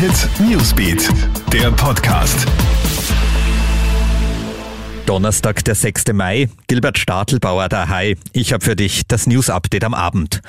Hit 0.00 0.30
Newsbeat, 0.40 1.10
der 1.52 1.70
Podcast. 1.72 2.46
Donnerstag, 5.04 5.62
der 5.66 5.74
6. 5.74 6.14
Mai. 6.14 6.48
Gilbert 6.68 6.96
Stadelbauer, 6.96 7.68
der 7.68 7.90
Hai. 7.90 8.16
Ich 8.32 8.54
habe 8.54 8.64
für 8.64 8.76
dich 8.76 9.02
das 9.06 9.26
News 9.26 9.50
Update 9.50 9.84
am 9.84 9.92
Abend. 9.92 10.40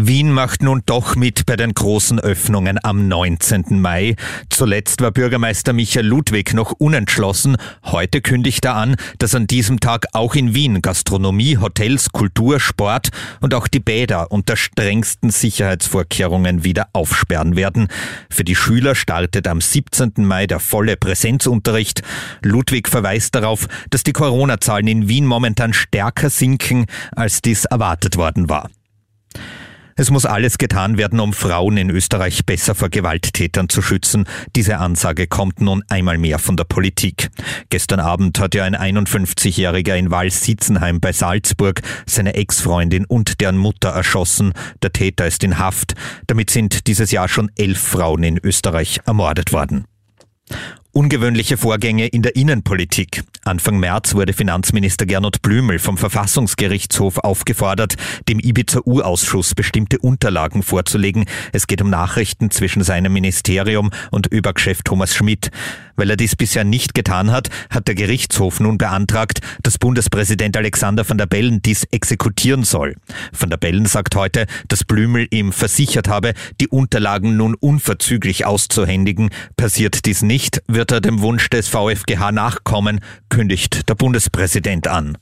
Wien 0.00 0.30
macht 0.30 0.62
nun 0.62 0.82
doch 0.86 1.16
mit 1.16 1.44
bei 1.44 1.56
den 1.56 1.74
großen 1.74 2.20
Öffnungen 2.20 2.78
am 2.80 3.08
19. 3.08 3.80
Mai. 3.80 4.14
Zuletzt 4.48 5.00
war 5.00 5.10
Bürgermeister 5.10 5.72
Michael 5.72 6.06
Ludwig 6.06 6.54
noch 6.54 6.70
unentschlossen. 6.70 7.56
Heute 7.84 8.20
kündigt 8.20 8.64
er 8.64 8.76
an, 8.76 8.94
dass 9.18 9.34
an 9.34 9.48
diesem 9.48 9.80
Tag 9.80 10.06
auch 10.12 10.36
in 10.36 10.54
Wien 10.54 10.82
Gastronomie, 10.82 11.58
Hotels, 11.58 12.12
Kultur, 12.12 12.60
Sport 12.60 13.08
und 13.40 13.54
auch 13.54 13.66
die 13.66 13.80
Bäder 13.80 14.30
unter 14.30 14.56
strengsten 14.56 15.30
Sicherheitsvorkehrungen 15.30 16.62
wieder 16.62 16.86
aufsperren 16.92 17.56
werden. 17.56 17.88
Für 18.30 18.44
die 18.44 18.54
Schüler 18.54 18.94
startet 18.94 19.48
am 19.48 19.60
17. 19.60 20.12
Mai 20.18 20.46
der 20.46 20.60
volle 20.60 20.96
Präsenzunterricht. 20.96 22.02
Ludwig 22.42 22.86
verweist 22.86 23.34
darauf, 23.34 23.66
dass 23.90 24.04
die 24.04 24.12
Corona-Zahlen 24.12 24.86
in 24.86 25.08
Wien 25.08 25.26
momentan 25.26 25.72
stärker 25.72 26.30
sinken, 26.30 26.86
als 27.16 27.42
dies 27.42 27.64
erwartet 27.64 28.16
worden 28.16 28.48
war. 28.48 28.70
Es 30.00 30.12
muss 30.12 30.26
alles 30.26 30.58
getan 30.58 30.96
werden, 30.96 31.18
um 31.18 31.32
Frauen 31.32 31.76
in 31.76 31.90
Österreich 31.90 32.46
besser 32.46 32.76
vor 32.76 32.88
Gewalttätern 32.88 33.68
zu 33.68 33.82
schützen. 33.82 34.26
Diese 34.54 34.78
Ansage 34.78 35.26
kommt 35.26 35.60
nun 35.60 35.82
einmal 35.88 36.18
mehr 36.18 36.38
von 36.38 36.56
der 36.56 36.62
Politik. 36.62 37.30
Gestern 37.68 37.98
Abend 37.98 38.38
hat 38.38 38.54
ja 38.54 38.62
ein 38.62 38.76
51-Jähriger 38.76 39.96
in 39.96 40.12
Wals-Sitzenheim 40.12 41.00
bei 41.00 41.10
Salzburg 41.10 41.82
seine 42.06 42.34
Ex-Freundin 42.34 43.06
und 43.06 43.40
deren 43.40 43.56
Mutter 43.56 43.88
erschossen. 43.88 44.52
Der 44.84 44.92
Täter 44.92 45.26
ist 45.26 45.42
in 45.42 45.58
Haft. 45.58 45.94
Damit 46.28 46.50
sind 46.50 46.86
dieses 46.86 47.10
Jahr 47.10 47.28
schon 47.28 47.50
elf 47.56 47.80
Frauen 47.80 48.22
in 48.22 48.38
Österreich 48.38 49.00
ermordet 49.04 49.52
worden. 49.52 49.86
Ungewöhnliche 50.98 51.56
Vorgänge 51.56 52.08
in 52.08 52.22
der 52.22 52.34
Innenpolitik. 52.34 53.22
Anfang 53.44 53.78
März 53.78 54.16
wurde 54.16 54.32
Finanzminister 54.32 55.06
Gernot 55.06 55.42
Blümel 55.42 55.78
vom 55.78 55.96
Verfassungsgerichtshof 55.96 57.18
aufgefordert, 57.18 57.94
dem 58.28 58.40
Ibiza-U-Ausschuss 58.40 59.54
bestimmte 59.54 60.00
Unterlagen 60.00 60.64
vorzulegen. 60.64 61.26
Es 61.52 61.68
geht 61.68 61.80
um 61.80 61.88
Nachrichten 61.88 62.50
zwischen 62.50 62.82
seinem 62.82 63.12
Ministerium 63.12 63.90
und 64.10 64.26
Überchef 64.26 64.82
Thomas 64.82 65.14
Schmidt. 65.14 65.52
Weil 65.94 66.10
er 66.10 66.16
dies 66.16 66.36
bisher 66.36 66.64
nicht 66.64 66.94
getan 66.94 67.32
hat, 67.32 67.48
hat 67.70 67.88
der 67.88 67.94
Gerichtshof 67.96 68.60
nun 68.60 68.78
beantragt, 68.78 69.40
dass 69.62 69.78
Bundespräsident 69.78 70.56
Alexander 70.56 71.08
van 71.08 71.18
der 71.18 71.26
Bellen 71.26 71.60
dies 71.60 71.84
exekutieren 71.90 72.62
soll. 72.62 72.94
Van 73.36 73.50
der 73.50 73.56
Bellen 73.56 73.86
sagt 73.86 74.14
heute, 74.14 74.46
dass 74.68 74.84
Blümel 74.84 75.26
ihm 75.30 75.52
versichert 75.52 76.08
habe, 76.08 76.34
die 76.60 76.68
Unterlagen 76.68 77.36
nun 77.36 77.54
unverzüglich 77.54 78.46
auszuhändigen. 78.46 79.30
Passiert 79.56 80.06
dies 80.06 80.22
nicht, 80.22 80.62
wird 80.68 80.87
wird 80.88 81.04
er 81.04 81.10
dem 81.10 81.20
Wunsch 81.20 81.50
des 81.50 81.68
VfGH 81.68 82.32
nachkommen, 82.32 83.00
kündigt 83.28 83.90
der 83.90 83.94
Bundespräsident 83.94 84.88
an. 84.88 85.18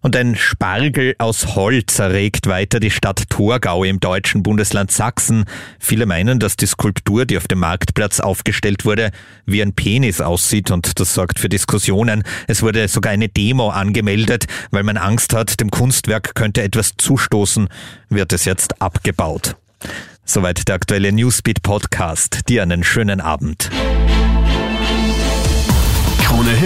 Und 0.00 0.14
ein 0.14 0.36
Spargel 0.36 1.16
aus 1.18 1.56
Holz 1.56 1.98
erregt 1.98 2.46
weiter 2.46 2.78
die 2.78 2.92
Stadt 2.92 3.28
Torgau 3.30 3.82
im 3.82 3.98
deutschen 3.98 4.44
Bundesland 4.44 4.92
Sachsen. 4.92 5.44
Viele 5.80 6.06
meinen, 6.06 6.38
dass 6.38 6.54
die 6.54 6.66
Skulptur, 6.66 7.26
die 7.26 7.36
auf 7.36 7.48
dem 7.48 7.58
Marktplatz 7.58 8.20
aufgestellt 8.20 8.84
wurde, 8.84 9.10
wie 9.44 9.60
ein 9.60 9.72
Penis 9.72 10.20
aussieht 10.20 10.70
und 10.70 11.00
das 11.00 11.14
sorgt 11.14 11.40
für 11.40 11.48
Diskussionen. 11.48 12.22
Es 12.46 12.62
wurde 12.62 12.86
sogar 12.86 13.12
eine 13.12 13.28
Demo 13.28 13.70
angemeldet, 13.70 14.46
weil 14.70 14.84
man 14.84 14.98
Angst 14.98 15.34
hat, 15.34 15.58
dem 15.58 15.72
Kunstwerk 15.72 16.36
könnte 16.36 16.62
etwas 16.62 16.92
zustoßen, 16.96 17.68
wird 18.08 18.32
es 18.32 18.44
jetzt 18.44 18.80
abgebaut. 18.80 19.56
Soweit 20.24 20.68
der 20.68 20.76
aktuelle 20.76 21.10
Newsbeat 21.10 21.62
Podcast. 21.62 22.48
Dir 22.48 22.62
einen 22.62 22.84
schönen 22.84 23.20
Abend. 23.20 23.68